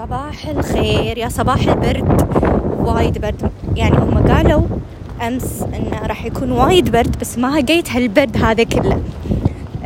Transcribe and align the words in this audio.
صباح 0.00 0.46
الخير. 0.46 1.18
يا 1.18 1.28
صباح 1.28 1.60
البرد. 1.60 2.26
وايد 2.78 3.18
برد. 3.18 3.50
يعني 3.76 3.98
هم 3.98 4.28
قالوا 4.28 4.62
أمس 5.26 5.62
إنه 5.62 6.06
راح 6.06 6.24
يكون 6.24 6.52
وايد 6.52 6.92
برد 6.92 7.18
بس 7.20 7.38
ما 7.38 7.60
لقيت 7.60 7.90
هالبرد 7.90 8.36
هذا 8.44 8.62
كله. 8.62 9.02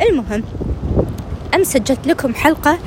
المهم 0.09 0.43
أمس 1.55 1.67
سجلت 1.67 2.07
لكم 2.07 2.33
حلقة. 2.33 2.77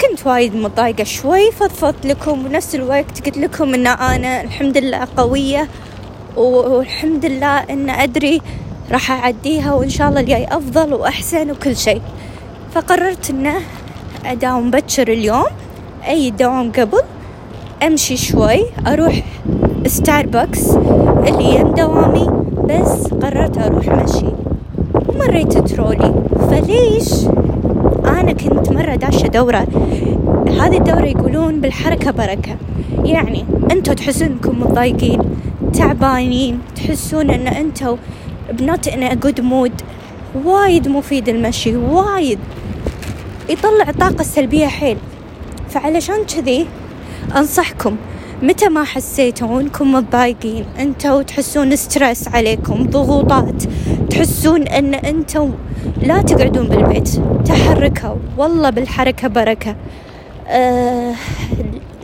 كنت 0.00 0.26
وايد 0.26 0.56
متضايقة 0.56 1.04
شوي 1.04 1.50
فضفضت 1.52 2.06
لكم 2.06 2.46
ونفس 2.46 2.74
الوقت 2.74 3.26
قلت 3.26 3.38
لكم 3.38 3.74
إن 3.74 3.86
أنا 3.86 4.40
الحمد 4.40 4.78
لله 4.78 5.08
قوية 5.16 5.68
والحمد 6.36 7.26
لله 7.26 7.58
إن 7.58 7.90
أدري 7.90 8.40
راح 8.92 9.10
أعديها 9.10 9.74
وإن 9.74 9.88
شاء 9.88 10.08
الله 10.08 10.20
الجاي 10.20 10.44
أفضل 10.44 10.94
وأحسن 10.94 11.50
وكل 11.50 11.76
شيء. 11.76 12.02
فقررت 12.74 13.30
إنه 13.30 13.60
أداوم 14.24 14.70
بكر 14.70 15.08
اليوم. 15.12 15.46
أي 16.08 16.30
دوام 16.30 16.72
قبل 16.72 17.00
أمشي 17.82 18.16
شوي 18.16 18.60
أروح 18.86 19.22
ستاربكس 19.86 20.70
اللي 21.26 21.54
يم 21.54 21.74
دوامي 21.74 22.26
بس 22.64 23.06
قررت 23.06 23.58
أروح 23.58 23.88
مشي. 23.88 24.26
ومريت 25.08 25.58
ترولي. 25.58 26.14
فليش؟ 26.50 27.26
أنا 28.04 28.32
كنت 28.32 28.72
مرة 28.72 28.94
داشة 28.94 29.26
دورة. 29.26 29.66
هذه 30.48 30.76
الدورة 30.76 31.06
يقولون 31.06 31.60
بالحركة 31.60 32.10
بركة. 32.10 32.56
يعني 33.04 33.44
أنتوا 33.72 33.94
تحسون 33.94 34.28
إنكم 34.28 34.60
متضايقين 34.60 35.20
تعبانين 35.72 36.58
تحسون 36.76 37.30
إن 37.30 37.46
أنتوا 37.46 37.96
بنوت 38.52 38.88
إن 38.88 39.02
good 39.02 39.40
mood 39.40 39.72
وايد 40.44 40.88
مفيد 40.88 41.28
المشي 41.28 41.76
وايد. 41.76 42.38
يطلع 43.48 43.88
الطاقة 43.88 44.20
السلبية 44.20 44.66
حيل. 44.66 44.96
فعلشان 45.68 46.24
كذي 46.24 46.66
أنصحكم 47.36 47.96
متى 48.42 48.68
ما 48.68 48.84
حسيتوا 48.84 49.60
أنكم 49.60 49.92
متضايقين 49.92 50.64
أنتوا 50.78 51.22
تحسون 51.22 51.76
stress 51.76 52.28
عليكم 52.28 52.86
ضغوطات 52.90 53.62
تحسون 54.10 54.62
أن 54.62 54.94
أنتوا 54.94 55.48
لا 56.02 56.22
تقعدون 56.22 56.68
بالبيت 56.68 57.08
تحركوا 57.44 58.16
والله 58.38 58.70
بالحركة 58.70 59.28
بركة. 59.28 59.76
أه 60.48 61.14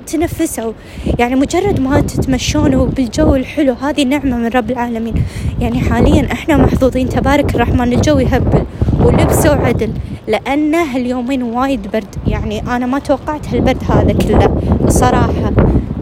تنفسوا. 0.07 0.73
يعني 1.19 1.35
مجرد 1.35 1.81
ما 1.81 2.01
تتمشون 2.01 2.87
بالجو 2.87 3.35
الحلو 3.35 3.73
هذه 3.73 4.05
نعمة 4.05 4.37
من 4.37 4.49
رب 4.49 4.71
العالمين. 4.71 5.15
يعني 5.61 5.81
حاليا 5.81 6.33
إحنا 6.33 6.57
محظوظين 6.57 7.09
تبارك 7.09 7.55
الرحمن 7.55 7.93
الجو 7.93 8.19
يهبل 8.19 8.65
ولبسوا 9.01 9.55
عدل. 9.55 9.93
لأنه 10.29 10.83
هاليومين 10.83 11.43
وايد 11.43 11.91
برد. 11.93 12.15
يعني 12.27 12.77
أنا 12.77 12.87
ما 12.87 12.99
توقعت 12.99 13.49
هالبرد 13.49 13.85
هذا 13.89 14.13
كله. 14.13 14.57
الصراحة 14.85 15.53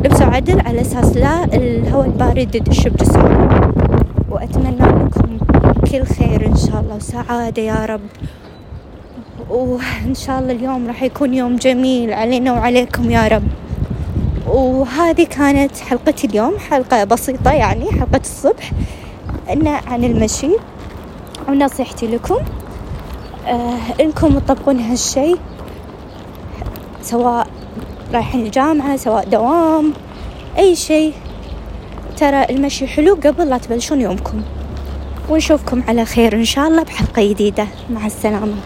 لبسوا 0.04 0.26
عدل 0.26 0.60
على 0.60 0.80
أساس 0.80 1.16
لا 1.16 1.44
الهواء 1.44 2.06
البارد 2.06 2.54
يدش 2.54 2.88
بجسمنا 2.88 3.72
وأتمنى 4.30 4.76
لكم 4.76 5.38
كل 5.90 6.04
خير 6.04 6.46
إن 6.46 6.56
شاء 6.56 6.80
الله 6.80 6.96
وسعادة 6.96 7.62
يا 7.62 7.86
رب. 7.86 8.00
وإن 9.50 10.14
شاء 10.14 10.38
الله 10.38 10.52
اليوم 10.52 10.86
راح 10.86 11.02
يكون 11.02 11.34
يوم 11.34 11.56
جميل 11.56 12.12
علينا 12.12 12.52
وعليكم 12.52 13.10
يا 13.10 13.28
رب. 13.28 13.48
وهذه 14.46 15.24
كانت 15.24 15.78
حلقتي 15.78 16.26
اليوم 16.26 16.58
حلقة 16.70 17.04
بسيطة 17.04 17.52
يعني 17.52 17.92
حلقة 17.92 18.20
الصبح. 18.20 18.72
إنه 19.52 19.70
عن 19.70 20.04
المشي. 20.04 20.50
ونصيحتي 21.48 22.06
لكم 22.06 22.36
إنكم 24.00 24.38
تطبقون 24.38 24.80
هالشي 24.80 25.36
سواء 27.02 27.46
رايحين 28.14 28.46
الجامعة 28.46 28.96
سواء 28.96 29.24
دوام 29.24 29.92
أي 30.58 30.76
شيء. 30.76 31.12
ترى 32.16 32.44
المشي 32.50 32.86
حلو 32.86 33.14
قبل 33.14 33.48
لا 33.48 33.58
تبلشون 33.58 34.00
يومكم. 34.00 34.42
ونشوفكم 35.28 35.82
على 35.88 36.04
خير 36.04 36.34
إن 36.34 36.44
شاء 36.44 36.68
الله 36.68 36.82
بحلقة 36.82 37.30
جديدة. 37.30 37.66
مع 37.90 38.06
السلامة. 38.06 38.56